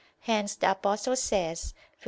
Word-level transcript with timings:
Hence 0.21 0.55
the 0.55 0.71
Apostle 0.71 1.15
says 1.15 1.73
(Phil. 1.75 1.99